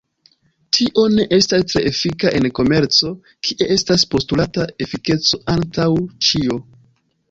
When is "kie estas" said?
3.49-4.09